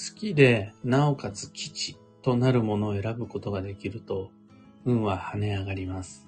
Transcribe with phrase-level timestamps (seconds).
[0.00, 4.30] 好きで、なおかつ基地となるものを選ぶことができると、
[4.86, 6.26] 運は跳ね上がります。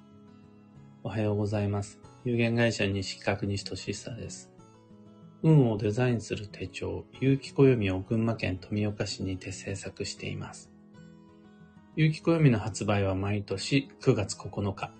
[1.02, 1.98] おはようございます。
[2.26, 4.52] 有限会社西企画西俊久です。
[5.42, 10.70] 運をデザインする手帳、有機暦を群馬県富岡市にて制作しています。
[11.96, 14.92] 有機暦の発売は毎年9月9日。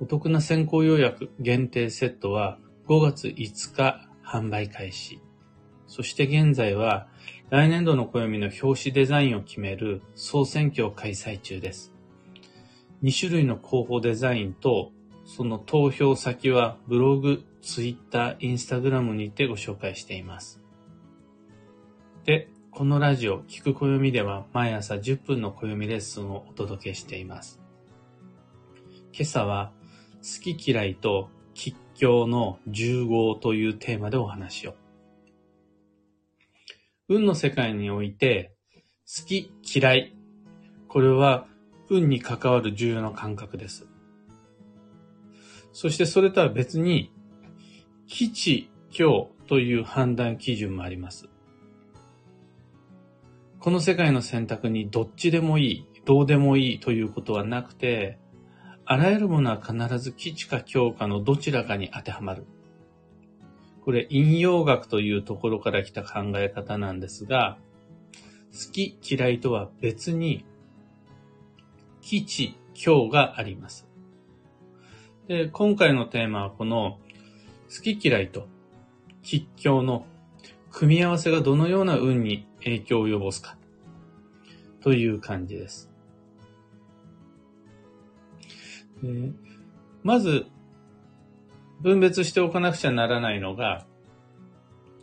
[0.00, 2.58] お得な先行予約限定セットは
[2.88, 5.20] 5月5日販売開始。
[5.86, 7.06] そして現在は
[7.50, 11.92] 来年度の暦の表紙デザインを決める総選挙を開催中です。
[13.02, 14.90] 2種類の候補デザインと
[15.24, 20.62] その投票先はブログ、ツイッター、インスタグラムにてご紹介しています。
[22.24, 27.60] で、このラジオ、聞く暦では毎朝10分の暦レッスンをお届けしています。
[29.12, 29.72] 今朝は
[30.18, 34.74] 好き嫌いと吉祥の重合というテーマでお話を。
[37.08, 38.56] 運の世界において
[39.06, 40.16] 好き嫌い、
[40.88, 41.46] これは
[41.88, 43.86] 運に関わる重要な感覚です。
[45.72, 47.12] そしてそれとは別に、
[48.08, 51.28] 基地、今日という判断基準もあります。
[53.60, 58.18] この世界の選択にどっちでもいい、どうでもいいということはなくて、
[58.84, 62.46] あらゆるものは必ず基地か強化のどちらかに当てはまる。
[63.86, 67.56] これ、引用学というところから来た考え方なんですが、
[68.52, 70.44] 好き嫌いとは別に、
[72.00, 73.86] 基地、強があります。
[75.28, 76.98] で、今回のテーマはこの
[77.72, 78.48] 好き嫌いと
[79.22, 80.04] 吉祥の
[80.72, 83.56] 組み合わせがどのような運に影響を及ぼすか
[84.80, 85.88] という感じです。
[89.00, 89.30] で
[90.02, 90.46] まず、
[91.86, 93.86] 分別しておかなくちゃならないのが、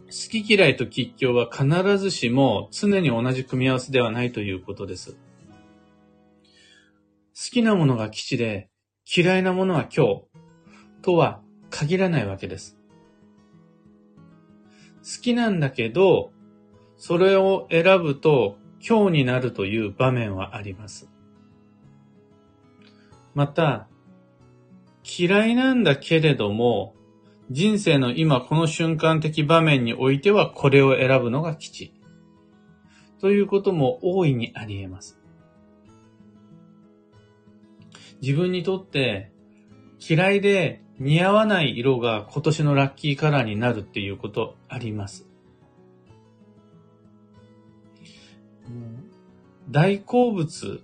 [0.07, 5.13] 好き嫌いと吉祥は必ずしも常に同じ組み合わせではないということです。
[5.13, 5.17] 好
[7.53, 8.69] きなものが基地で
[9.05, 10.23] 嫌いなものは今日
[11.01, 11.39] とは
[11.69, 12.77] 限らないわけです。
[15.03, 16.33] 好きなんだけど、
[16.97, 21.09] それを選ぶと今日になるという場面はあります。
[23.33, 23.87] また、
[25.03, 26.95] 嫌いなんだけれども、
[27.51, 31.93] 人生の今この瞬間的場面においてはこれを選ぶのが吉。
[33.19, 35.19] ということも大いにあり得ます。
[38.21, 39.31] 自分にとって
[39.99, 45.27] 嫌いで似合わない色が今年のラッキーカラーになるっていうことあります。
[49.69, 50.81] 大好物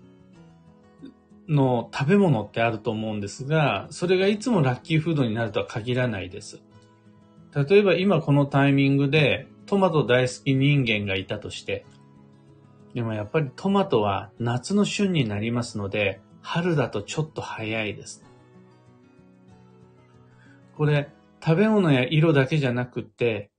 [1.50, 6.62] の食べ物ってあると思うんですが、それがいつもラッキーフードになるとは限らないです。
[7.54, 11.86] 例えば今このタイミングでトマト大好き人間がいたとして、
[12.94, 18.24] でもやっぱりトマトは夏の旬になりますので、春だとちょっと早いです。
[20.78, 21.10] これ、
[21.44, 23.50] 食べ物や色だけじゃなくて、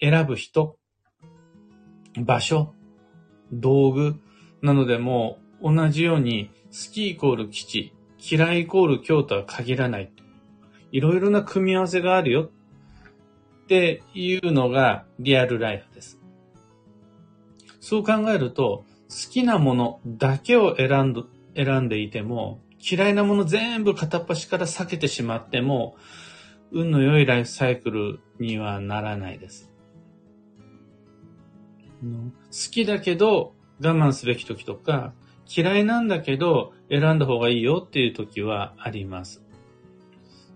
[0.00, 0.78] 選ぶ人、
[2.18, 2.74] 場所、
[3.52, 4.20] 道具
[4.62, 10.12] なのでも同じように好きイコール基地、嫌いイコール京都は限らない。
[10.90, 12.50] いろいろな組み合わせがあるよ
[13.62, 16.18] っていうのがリアルライフです。
[17.78, 21.24] そう考えると、好きなものだけを選ん
[21.54, 25.96] 選んでいても、嫌いなもの全部片っ端から避けてしまっても、
[26.72, 29.70] 運の良いライフサイクルにはならないです。
[32.02, 35.14] 好きだけど我慢すべき時とか、
[35.48, 39.42] 嫌いなんだけど選んだ方がいいよっていう時はあります。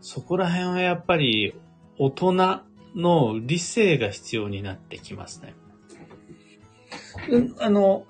[0.00, 1.54] そこら辺はやっぱり
[1.99, 2.62] 大人
[2.94, 5.54] の理性が必要になってきますね。
[7.59, 8.06] あの、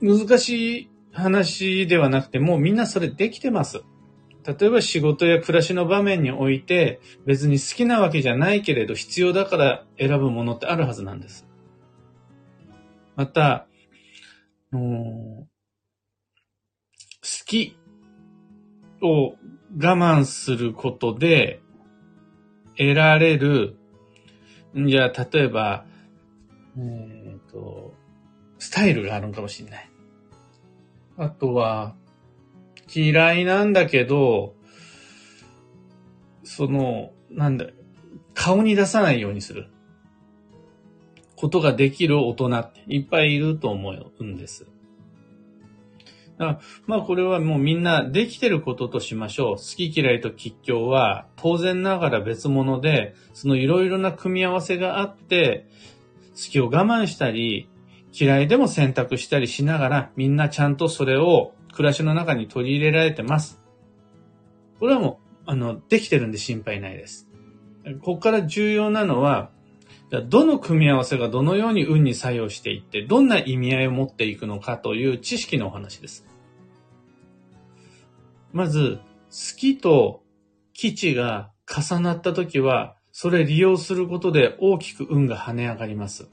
[0.00, 3.82] 難しい話ではなくて、もうみんなそれできてます。
[4.46, 11.46] 例えば仕事や暮らしの場面において、別に好きなわけじゃないけれど必要だから選ぶものってあるはずなんです。
[13.16, 13.66] また、
[14.76, 15.46] 好
[17.44, 17.76] き
[19.02, 21.60] を我慢することで
[22.76, 23.76] 得られる、
[24.74, 25.86] じゃあ例えば、
[26.76, 27.94] えっ、ー、と、
[28.58, 29.90] スタイルがあるのかもしれない。
[31.18, 31.94] あとは、
[32.94, 34.54] 嫌いなんだけど、
[36.44, 37.66] その、なんだ、
[38.34, 39.68] 顔に出さないようにする。
[41.36, 44.66] ことができる大人っていっぱいいると思うんです。
[46.38, 49.56] だからまあこれはもうみんなできてることとしましょう。
[49.56, 55.66] 好き嫌いと吉祥は当然ながら別物で、そのいろいろな組み合わせがあって、
[56.34, 57.68] 好きを我慢したり、
[58.18, 63.60] 嫌いでも選択したりしながら、みんなちゃんとそれを暮らしの中に取り入れられてます。
[64.80, 67.28] これはもう、あの、できてるんで心配ないです。
[68.02, 69.50] ここから重要なのは、
[70.22, 76.26] どの組み合わせがどのように運に作用していって、どんな意味合いを持っていくのかという知識のお話です。
[78.52, 80.22] まず、好きと
[80.72, 86.28] 基地が重なったときは、それ利用することで大きく運が跳ね上がります。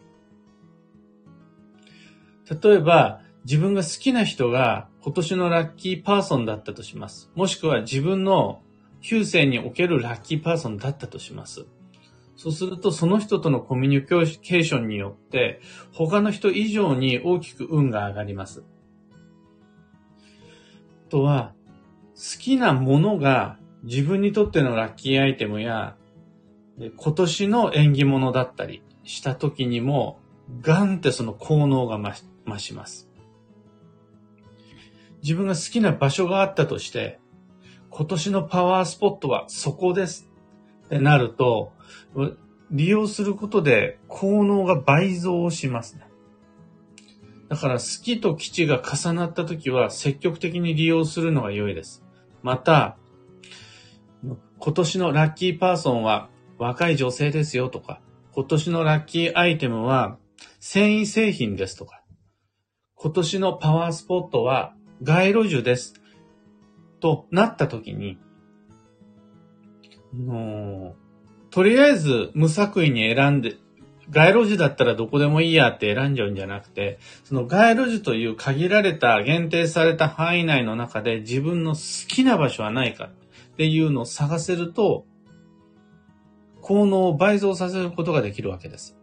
[2.62, 7.30] 例えば、自分が好きな人が今年のラッキーパーソンだったとします。
[7.36, 8.62] もしくは自分の
[9.02, 11.66] 旧世におけるラッキーパーソンだったとします。
[12.36, 18.64] そうすると、その人とのコミュニケーションによって、他の人以上に大きく運が上がります。
[21.08, 21.54] あとは、
[22.16, 25.96] 好きなものが自分にとってのラッキーアイテムや、
[26.98, 30.20] 今年の縁起物だったりした時にも、
[30.62, 32.00] ガンってその効能が
[32.46, 33.10] 増します。
[35.22, 37.20] 自分が好きな場所があったとして、
[37.90, 40.33] 今年のパワースポットはそこです
[40.86, 41.72] ってなると、
[42.72, 46.08] 利用することで効能が倍増しますね。
[47.50, 52.04] だから好きと基地が重なった時は積極的に利用するのが良いです。
[52.42, 52.98] また、
[54.58, 58.02] 今年のラッキーパーソンは若い女性ですよとか、
[58.32, 60.18] 今年のラッキーアイテムは
[60.60, 62.02] 繊維製品ですとか、
[62.96, 66.02] 今年のパワースポットは街路樹です。
[67.02, 68.18] となった時に、
[70.14, 70.96] の
[71.50, 73.58] とりあえず無作為に選んで、
[74.10, 85.06] 街路樹だったらどこでもいいやって選んじゃうんじゃなくて、その街路樹という限られた、限定された範囲内の中で自分の好きな場所はないかっていうのを探せると、
[86.62, 88.98] 効能を倍増させることができるわけです。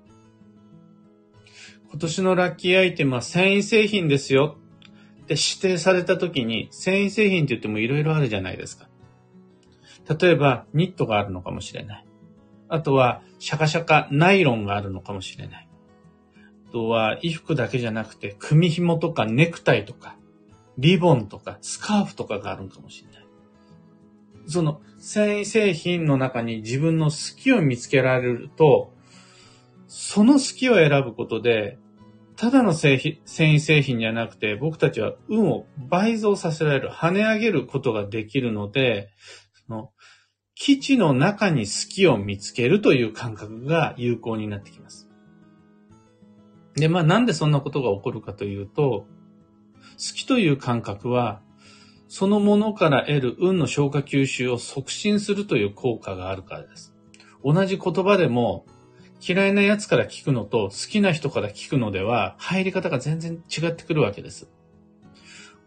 [1.91, 4.57] 今年のラッキーアイテムは繊維製品ですよ
[5.23, 8.90] って指定された時に、繊維製品って言っても色々あるじゃないですか。
[10.09, 12.05] 例えば、ニットがあるのかもしれない。
[12.69, 15.69] あとは、シャカシャカナイロンがあるのかもしれない。
[16.69, 20.17] あとは、衣服だけじゃなくて、組紐とかネクタイとか、
[20.79, 23.27] リボンとか、スカーフとかがあるのかもしれない。
[24.47, 28.93] その、繊維製品の中に自分の好きを見つけられると、
[29.87, 31.79] その好きを選ぶことで、
[32.37, 39.11] ただの繊維製品じゃなくて、僕たちは運を倍増させられる、跳ね上げることができるので、
[39.71, 39.93] の
[40.55, 45.09] 基地の中に好きを見つけるという感覚が有効になってきます。
[46.75, 49.07] で、まあなんでそんなことが起こるかというと、
[49.93, 51.41] 好きという感覚は、
[52.09, 56.95] そのものから得る運の消化吸収を促進するという効果があるからです。
[57.45, 58.67] 同じ言葉でも、
[59.27, 64.51] 嫌いなやつから聞くのと好きな人から聞くのでは、入り方が全然違ってくるわけです。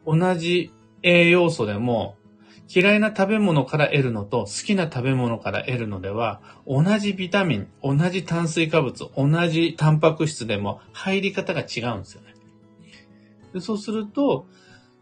[0.05, 0.71] 同じ
[1.01, 2.17] 栄養素でも、
[2.67, 12.33] 嫌いな食べ物から得るのと好きな食べ物から得るのでは、同じビタミン、同じ炭水化物、同じタンパク質でも入り方が違うんですよね。
[13.53, 14.47] でそうすると、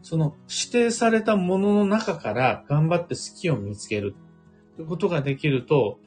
[0.01, 4.15] その指定されたものの中から頑張って好きを見つける
[4.75, 5.99] ということができると、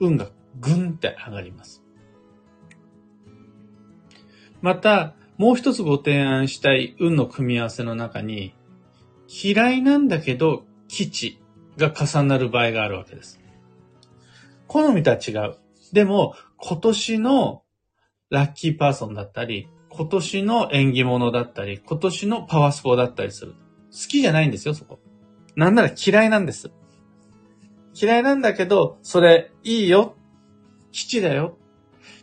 [0.00, 0.30] 運が
[0.60, 1.84] ぐんって上がります。
[4.60, 8.54] また、もう一つご提案したい運の組み合わせの中に、
[9.28, 11.40] 嫌いなんだけど基地
[11.76, 13.40] が重なる場合があるわけです。
[14.66, 15.56] 好みとは違う。
[15.92, 17.62] でも、今年の
[18.30, 23.52] ラッキーパーソンだったり、今年の縁起物だったり、今年のパワースポーだったりする。
[23.90, 24.98] 好きじゃないんですよ、そこ。
[25.56, 26.70] なんなら嫌いなんです。
[27.94, 30.14] 嫌いなんだけど、それいいよ。
[30.92, 31.58] 基地だよ。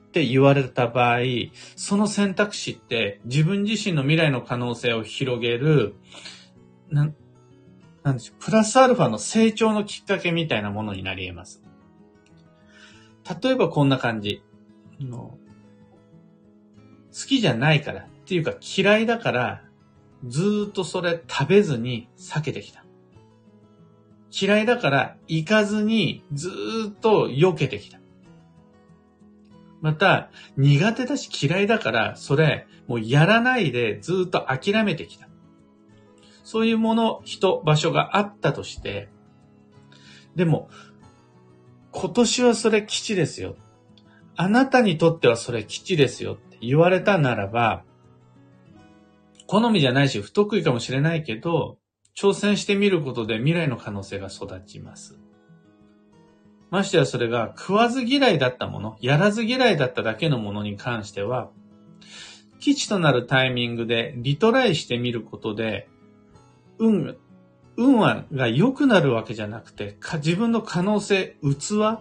[0.08, 1.20] って言われた場合、
[1.76, 5.96] その選択肢って自分自身の未来の可能性を広げる、
[8.06, 11.64] なんでしょう、プラスアルファの成長のきっかけみたいなものになり得ます。
[13.42, 14.44] 例えばこんな感じ。
[17.12, 19.64] 好きじゃないから、っていうか嫌いだから、
[20.24, 22.86] ずっとそれ食べずに避けてきた。
[24.40, 26.52] 嫌いだから行かずにず
[26.90, 28.00] っと避けてきた。
[29.82, 35.25] また、苦手だし嫌いだから、それ、もうやらないでずっと諦めてきた。
[36.46, 39.10] そういうもの、人、場所があったとして、
[40.36, 40.70] でも、
[41.92, 43.56] 今年はそれ基地ですよ。
[44.36, 47.84] あなたにとってはそれ基地ですよって言われたならば、
[49.48, 51.80] 好みじゃないし不得意かもしれないけど、
[52.16, 55.18] 挑戦してみることで未来の可能性が育ちます。
[56.70, 61.50] ましてやそれが食わず嫌いだったもの、やらず嫌いだっただけのものに関しては、
[62.60, 65.90] 基地となるタイミングでリトライしてみることで、
[66.80, 67.18] 運、
[67.78, 72.00] 運はが良くなるわけじゃなくて、自分の可能性、器、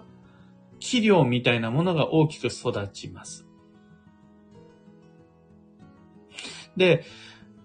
[0.79, 3.47] 器量みたいなものが大きく育ちます。
[6.77, 7.05] で、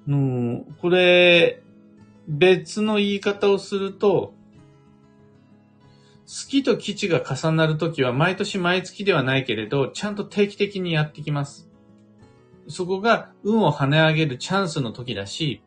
[0.07, 1.61] うん、これ、
[2.27, 4.33] 別の言い方をすると、
[6.25, 11.69] 月と基地が重なるときは毎年毎月ではないけれど、ちゃんと定期的にやってきます。
[12.67, 15.63] そこが運を跳ね上げるチャンスの時だし、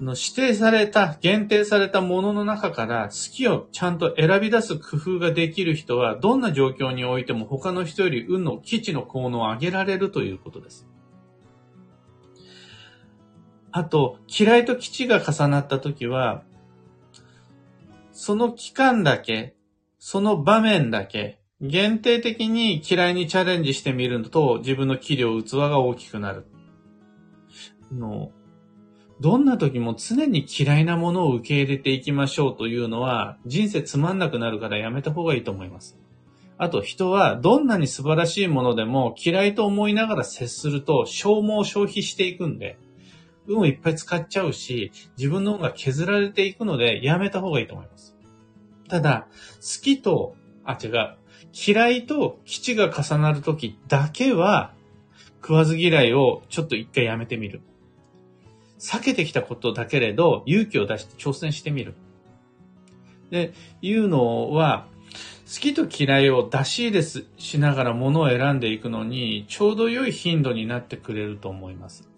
[0.00, 10.88] の指定された、限定されたものの中から好きをちゃんと選び出す工夫ができる人は、どんな状況においても他の人より運の基地の効能を上げられるということです。
[13.70, 16.42] あと、嫌いと基地が重なったときは、
[18.12, 19.54] その期間だけ、
[19.98, 26.44] その場面だけ、限定的に嫌いにチャレンジしてみると、自分の器量、器が大きくなる。
[27.92, 28.32] の
[29.22, 35.96] どんな時も常に嫌いなものを受け入れていきましょうというのは、人生つまんなくなるからやめた方がいいと思います。
[36.58, 42.78] あと人はどんなに素晴らしいものでも嫌いと思いながら接すると消耗消費していくんで、
[43.46, 48.16] 運をいっぱい使っちゃうし、自分の運が削られていくのでやめた方がいいと思います。
[48.88, 49.28] ただ、
[49.60, 51.16] 好きと、あ、違う、
[51.68, 54.74] 嫌いと基地が重なる時だけは、
[55.40, 57.62] 食わず嫌いをちょっと一回やめてみる。
[58.82, 61.94] 避けてきたことだけれど、勇気を出して挑戦してみる。
[63.30, 64.88] で、いうのは、
[65.46, 72.10] 好きと嫌いを出し入れしながらものを選んでいくのに、ちょうど良い頻度になってくれると思います。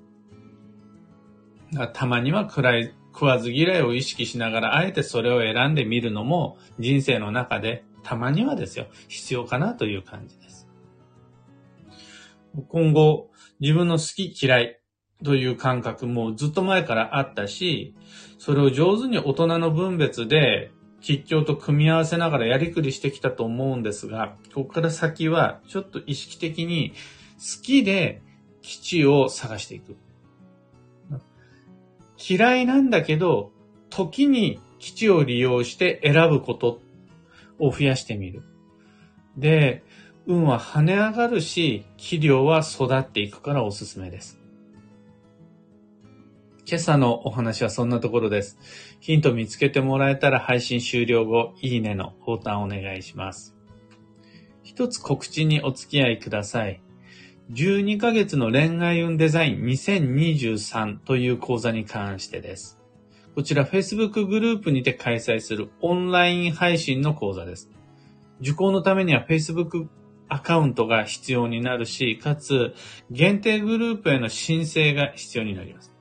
[1.92, 10.66] たまには暗い、食わず嫌いを意識しながら、あえてそれを選んでみるのも、人生の中で、たまにはですよ、必要かなという感じです。
[12.68, 13.30] 今後、
[13.60, 14.80] 自分の好き嫌い、
[15.24, 17.94] という感覚もずっと前からあったし、
[18.38, 26.92] それを上手に大人の分別で吉祥と組み合わせながらやりくりしてきたと思うんですが、ここから先はちょっと意識的に
[27.38, 28.22] 好きで
[28.62, 29.96] 基地を探していく。
[32.16, 33.50] 嫌いなんだけど、
[33.90, 36.80] 時に基地を利用して選ぶこと
[37.58, 38.42] を増やしてみる。
[39.36, 39.82] で、
[40.26, 44.43] 運は跳ね上がるし、器量は育っていくからおすすめです。
[46.66, 48.58] 今朝のお話はそんなところです。
[48.98, 53.54] ヒント見つけてもらえたら配信終了後、いいねのボタンお願いします。
[54.62, 56.80] 一つ告知にお付き合いください。
[57.52, 62.80] 12ヶ月の恋愛運デザイン2023という講座に関してです。
[63.34, 67.70] こちら Facebook グループにて開催するオンライン配信の講座です。
[68.40, 69.88] 受講のためには Facebook
[70.28, 72.74] アカウントが必要になるし、かつ
[73.10, 75.93] 限定グループへの申請が必要になります。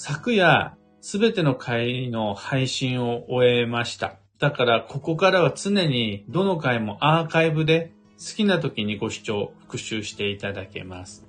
[0.00, 4.20] 昨夜、すべての回の配信を終えました。
[4.38, 11.26] だから、ここからは常にどの回もアーカイブで好きな時にご視聴、復習していただけます。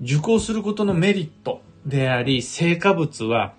[0.00, 3.54] 受講することのメリットであり、成果物は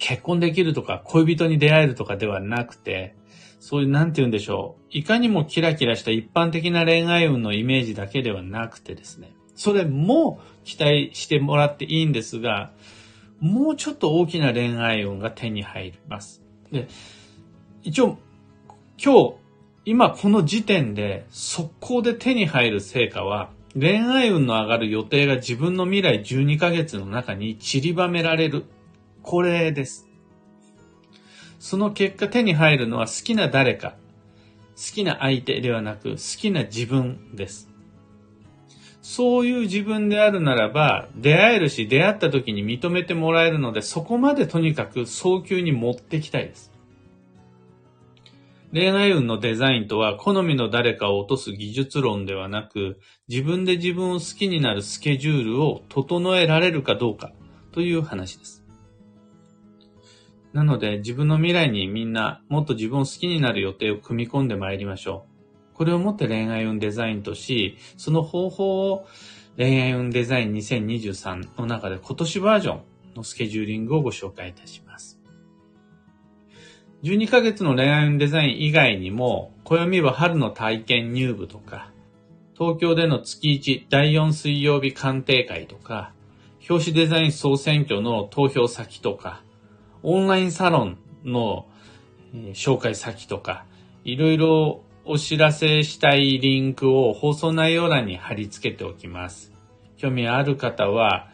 [0.00, 3.14] 結婚できるとか恋人に出会えるとかではなくて、
[3.60, 4.84] そういう、なんて言うんでしょう。
[4.90, 9.36] いかにもキラキラした一般的な恋愛運のイメージだけではなくてですね。
[9.54, 12.72] それも期待してもらっていいんですが、
[13.40, 16.42] もうちょっと大きな恋愛運が手に入ります。
[16.72, 16.88] で、
[17.82, 18.18] 一応、
[19.02, 19.34] 今日、
[19.84, 28.64] 今この時点で速攻で手に入る成果は、恋愛運の上がる予定が自分の未来12ヶ月の中に散りばめられる。
[29.22, 30.08] これです。
[31.58, 33.96] その結果手に入るのは好きな誰か、
[34.76, 37.73] 好きな相手ではなく好きな自分です。
[39.04, 46.72] そういう自分であるならば、出会えるし、出会った時に認めてもらえるので、そこまでとにかく早急に持ってきたいです。
[48.72, 57.34] 恋愛運のデザインとは、好みの誰かを落とす技術論ではなく、自分で自分を好きになるスケジュールを整えられるかどうか
[57.72, 58.64] という話です。
[60.54, 65.33] なので、自分の未来にみんなもっと自分を好きになる予定を組み込んでまいりましょう。
[65.74, 69.06] これをもって恋愛運デザインとし、その方法を
[69.56, 72.80] 恋愛運デザイン2023の中で今年バージョン
[73.16, 75.20] のスケジューリングをご紹介いたします。
[77.02, 81.90] 12ヶ月の恋愛運デザイン以外にも、暦は春の体験入部とか、
[82.58, 86.12] 東京での月1第4水曜日鑑定会とか、
[86.68, 89.42] 表紙デザイン総選挙の投票先とか、
[90.02, 91.66] オンラインサロンの
[92.54, 93.66] 紹介先とか、
[94.04, 99.52] いろいろお知らせしたいリンクを放送内容欄に貼り付けておきます。
[99.98, 101.28] 興味ある方は、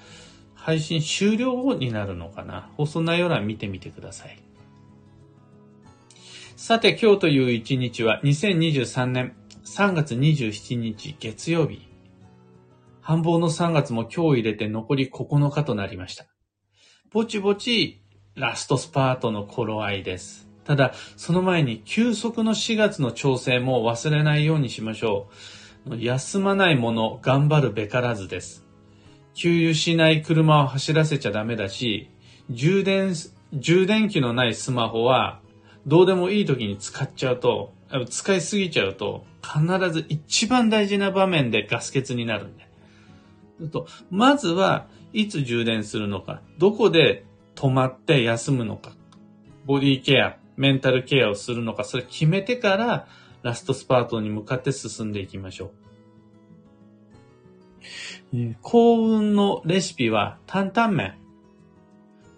[0.54, 2.68] 配信終了後になるのかな？
[2.76, 4.42] 放送内容欄見てみてください。
[6.56, 9.34] さて今日という一日は2023年
[9.64, 11.88] 3月27日月曜日。
[13.00, 16.26] 繁忙の3月も今日入れて残り9日となりました。
[17.12, 18.02] ぼちぼち
[18.34, 20.49] ラストスパートの頃合いです。
[20.64, 25.28] ただ、その前に休息の4月の調整も忘れないようにしましょ
[25.86, 25.96] う。
[25.98, 28.66] 休まないもの、頑張るべからずです。
[29.34, 32.10] 給油しない車を走らせちゃダメだし、
[32.50, 33.14] 充電、
[33.54, 35.40] 充電器のないスマホは、
[35.86, 37.72] どうでもいい時に使っちゃうと、
[38.08, 42.68] 使いすぎちゃうと、必ず一番大事な場面でガス欠になるんで。
[44.10, 47.24] まずは、いつ充電するのか、どこで
[47.54, 48.92] 止まって休むのか、
[49.66, 53.08] ボディケア、メンタルケアをするのか、それ決めてから、
[53.42, 55.72] ラストスパートに向かって進んでいきましょ
[58.32, 58.56] う。
[58.60, 61.14] 幸運のレシピは担々麺。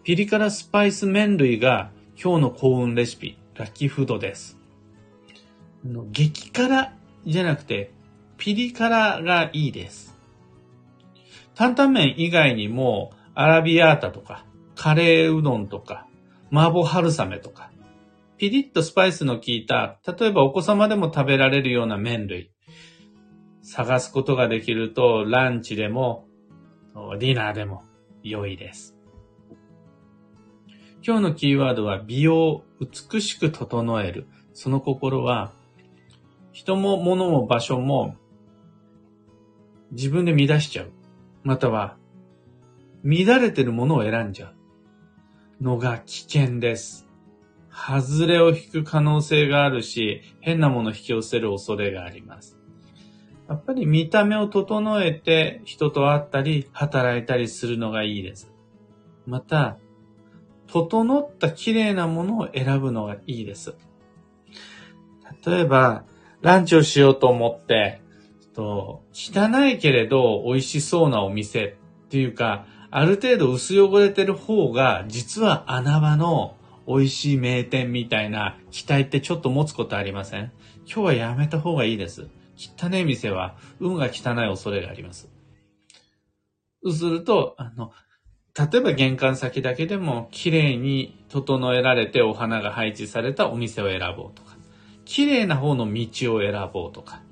[0.05, 4.57] ピリ辛スパイス麺類が今日の幸運レシピ、ラッキーフードです。
[6.13, 6.95] 激辛
[7.27, 7.91] じゃなくて、
[8.39, 10.17] ピリ辛がいいです。
[11.57, 16.07] 担々麺以外にも、アラビアータとか、カレーうどんとか、
[16.53, 17.72] 麻婆春雨とか、
[18.43, 22.51] ピリッとスパイスの効いた、例えばお子様でも食べられるような麺類、
[23.63, 26.27] 探すことができると、ランチでも、
[27.21, 27.85] ディナーでも
[28.25, 28.97] 良いです。
[31.07, 34.27] 今日のキーワードは美容、美しく整える。
[34.55, 35.53] その心は、
[36.51, 38.17] 人も物も場所も
[39.93, 40.91] 自分で乱しちゃう。
[41.45, 41.97] または、
[43.05, 44.53] 乱れてるものを選んじゃ
[45.61, 47.07] うのが危険です。
[47.73, 52.59] 外れを引く可能性があるし、変なものを引き寄せる恐れがあります。
[53.49, 58.53] やっぱり見た目を整えて人と会ったり働いたりするのがいいです。
[59.27, 59.79] また、
[60.69, 63.75] 整った綺麗なものを選ぶのがいいです。
[65.45, 66.05] 例えば、
[66.41, 68.03] ランチをしようと思って、
[68.55, 80.53] と汚いけれど美味しそうなお店っていうか、ある程度薄汚れてる方が実は穴場の美味しい名店みたいな期待ってちょっと持つことありません？
[80.87, 82.29] 今日はやめた方がいいです。
[82.57, 85.29] 汚い店は運が汚い恐れがあります。
[86.85, 87.93] そうすると、あの、
[88.59, 94.57] 例えば玄関先だけでも綺麗に整えられてお花が配置されたお店を選ぼうとか、
[95.05, 97.23] 綺麗な方の道を選ぼうとか、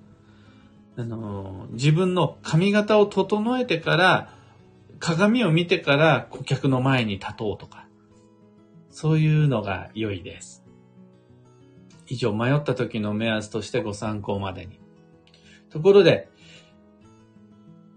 [0.97, 4.35] あの、自分の髪型を整えてから、
[4.99, 7.80] 鏡を見てから顧客の前に立とうとか、
[8.91, 10.65] そういうのが良いです。
[12.07, 14.81] 以上、迷った時の目安としてご参考までに。
[15.71, 16.29] ところで、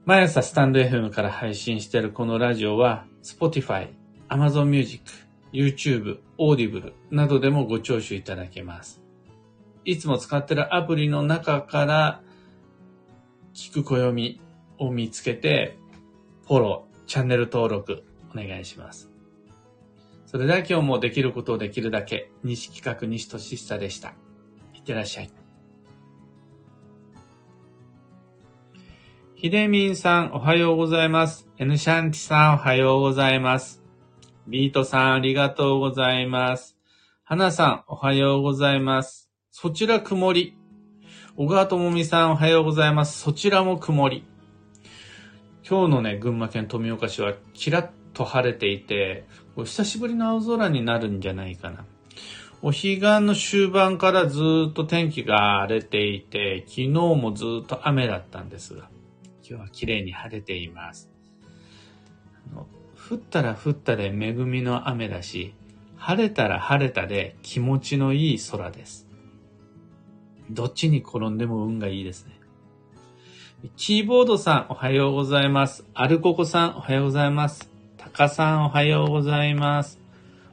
[0.05, 3.89] 毎朝スタンド FM から配信しているこのラジオは、Spotify、
[4.29, 5.03] Amazon Music、
[5.51, 9.01] YouTube、Audible などでもご聴取いただけます。
[9.85, 12.21] いつも使ってるアプリの中から
[13.53, 14.41] 聞く暦
[14.77, 15.77] を見つけて、
[16.47, 19.12] フォロー、チャンネル登録お願いします。
[20.33, 24.15] それでは今日もできることをできるだけ、西企画西俊久でした。
[24.73, 25.31] いってらっしゃい。
[29.35, 31.47] ひでみんさん、おはようございます。
[31.59, 33.83] エヌシャンティさん、おはようございます。
[34.47, 36.79] ビートさん、ありがとうございます。
[37.23, 39.29] はなさん、おはようございます。
[39.51, 40.57] そちら曇り。
[41.37, 43.19] 小川智美さん、おはようございます。
[43.19, 44.25] そちらも曇り。
[45.69, 51.85] 今日のね、群馬県富岡市は、キラッと晴れていて、久しぶりの青空になるんじゃないかな。
[52.61, 58.89] お彼岸の終盤からずっと天気が荒れていて、昨日もずっと雨だったんですが、
[59.47, 61.09] 今日は綺麗に晴れています。
[63.09, 65.53] 降ったら降ったで恵みの雨だし、
[65.97, 69.07] 晴れたら晴れたで気持ちのいい空です。
[70.49, 72.39] どっちに転んでも運がいいですね。
[73.75, 75.85] キーボードさんおはようございます。
[75.93, 77.72] アルココさんおはようございます。
[78.13, 79.99] カさんおはようございます。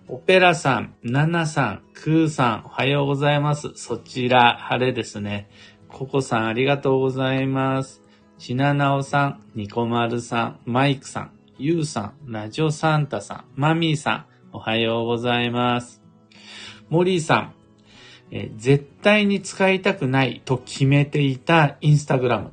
[0.09, 3.73] オペラさん、ナナさん、クーさんおはようございます。
[3.75, 5.51] そちら晴れですね。
[5.87, 8.01] ココさんありがとうございます。
[8.39, 16.01] ちななおさん、ニコマルさん、マイクさん、ユウさん、ラジオサンタさん、マミーさん、おはようございます。
[16.89, 17.55] モリーさん、
[18.31, 22.53] え絶対に使いたくないと決めていたインスタグラム。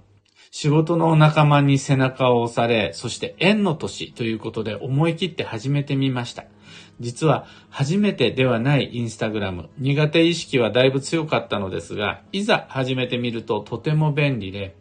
[0.52, 6.46] 仕事の仲間に背中を押され、そして縁の年ということで思い切って始めてみました。
[7.00, 9.70] 実は初めてではないインスタグラム。
[9.78, 14.76] 苦手意識はだいぶ強かったのですが、いざ始めてみるととても便利で、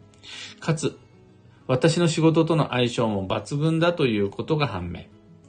[0.59, 0.97] かつ、
[1.67, 5.01] 私の仕事との相性も抜群だということが判明。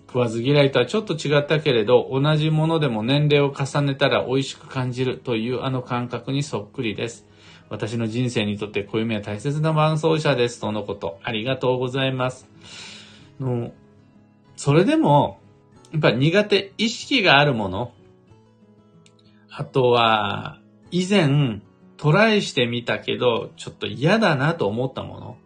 [0.09, 7.28] 食わず嫌いとはちょっと違ったけれど、同じものでも年齢を重ねたら美味しく感じるというあの感覚にそっくりです。
[7.71, 10.61] 私の人生にとって暦は大切な伴奏者です。
[10.61, 11.19] とのこと。
[11.23, 12.49] ありがとうございます。
[13.41, 13.73] の
[14.57, 15.39] それでも、
[15.93, 17.93] やっぱ苦手意識があるもの、
[19.51, 21.61] あとは、以前
[21.97, 25.37] トライしてみたけど、ちょっと嫌だなと思ったもの。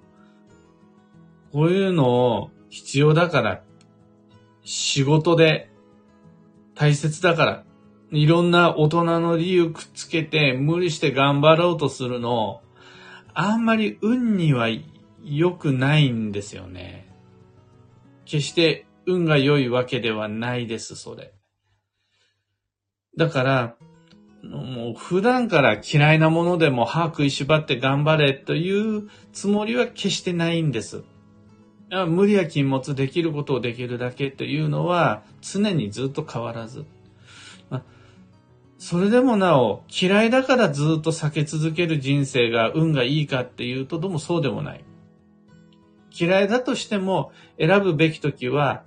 [1.52, 3.62] こういうのを必要だから
[4.64, 5.70] 仕事で
[6.74, 7.64] 大切だから、
[8.12, 12.60] いろんな大人の理由くっつけて無理して頑張ろうとするの、
[13.32, 14.68] あんまり運には
[15.24, 17.08] 良くないんですよね。
[18.26, 21.32] 決して運が良いわけではないです、それ。
[23.16, 23.76] だから、
[24.42, 31.02] もう普段から嫌いなものでも歯食いしばって頑張れというつもりは決してないんです。
[32.08, 36.84] 無理や禁物できることをできるだけというのは常にずっと変わらず。
[38.84, 44.84] それでもなお嫌いだからずっと避け続ける人生が運がいいかっていうとどうもそうでもない。
[46.10, 48.82] 嫌いだとしても選ぶべき時は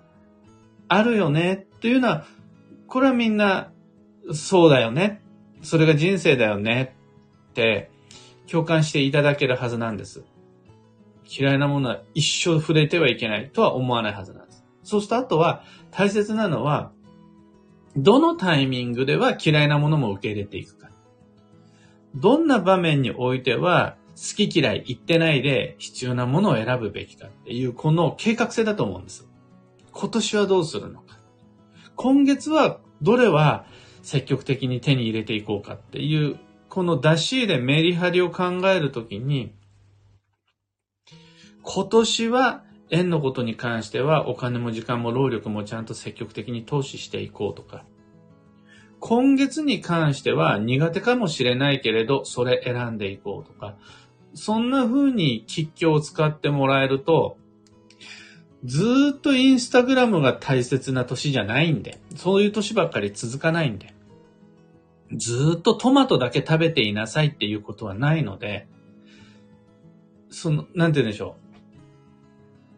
[0.89, 2.25] あるよねっていうのは、
[2.87, 3.71] これはみんな
[4.33, 5.21] そうだよね。
[5.61, 6.97] それが人生だよね
[7.51, 7.89] って
[8.51, 10.25] 共感していただけるはずなんです。
[11.25, 14.65] 嫌いなものは一生触れてはいけないとは思わないはずなんです。
[14.83, 16.91] そうした後は大切なのは、
[17.95, 20.89] どのタイミングでは嫌いなものも受け入れていくか。
[22.15, 29.27] どんな場面においては好き嫌い言ってないで必要なものを選ぶべきかっていうこの計画性だと思うんです。
[29.91, 31.19] 今年はどうするのか。
[31.95, 33.65] 今月はどれは
[34.01, 36.37] 積極的に手に入れていこうかっていう、
[36.69, 39.53] この出し入れメリハリを考えるときに、
[41.63, 47.85] 今年は円のことに関してはお金も時間も労力もちゃんと積極的に投資していこうとか、
[48.99, 53.75] 今月に関しては苦手かもしれないけれど、それ選んでいこうとか、
[54.33, 57.37] そんな風に吉祥を使ってもらえると、
[58.63, 63.93] ずっとインスタグラムが大切な年じゃないんで、そういう年ばっかり続かないんで、
[65.13, 68.67] ずっとトマトだけ食べていなさいっていうことはないので、
[70.29, 71.44] その、なんて言うんでしょう。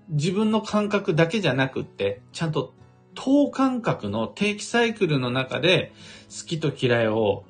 [0.09, 2.73] 自分の感覚だけじゃなくって、ちゃんと
[3.13, 5.91] 等感覚の定期サイクルの中で
[6.29, 7.45] 好きと嫌いを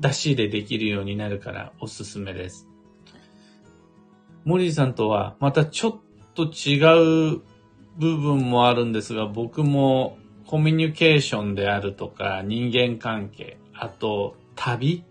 [0.00, 2.68] 出し入れできるようになるからおすすめです。
[4.44, 5.96] モリーさんとはまたちょっ
[6.34, 7.40] と違う
[7.98, 15.04] 部分もあるんですが、僕もコミュニケーションであるとか人間関係、あと旅、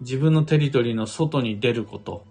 [0.00, 2.24] 自分のテリトリーの外に出ること、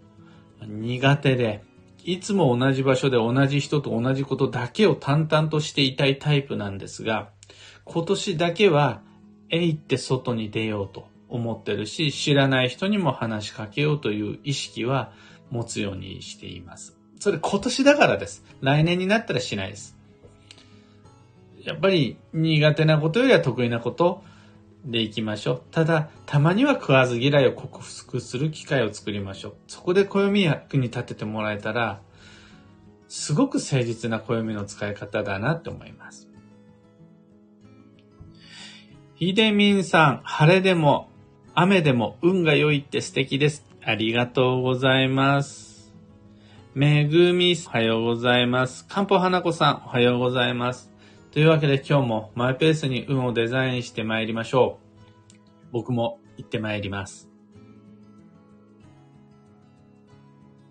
[0.61, 1.63] 苦手で、
[2.05, 7.29] いつも同じ場所で同じ人と同じことだけを淡々としていたいタイプなんですが、
[7.85, 9.01] 今年だけは、
[9.49, 15.13] えいって外に出ようと思ってるし、知らない人にも話しかけようという意識は
[15.49, 16.97] 持つようにしています。
[17.19, 18.43] それ今年だからです。
[18.61, 19.95] 来年になったらしないです。
[21.63, 24.23] やっぱり苦手なことよりは得意なこと
[24.85, 25.61] でいきましょう。
[25.71, 29.53] ただ、たまには食わず嫌いを克服する機会を作りましょう。
[29.67, 32.01] そこで暦役に立ててもらえたら、
[33.07, 36.27] すごく誠実な暦の使い方だなって思います。
[39.15, 41.09] ひでみんさん、晴れでも
[41.55, 43.63] 雨でも運が良いって素敵です。
[43.85, 45.93] ありがとうございます。
[46.73, 48.87] めぐみ、おはようございます。
[48.87, 50.92] かんぽはなこさん、おはようございます。
[51.33, 54.77] というわけで今日もマイペースに運をデザインして参りましょ
[55.33, 55.35] う。
[55.71, 57.32] 僕も行って参ります。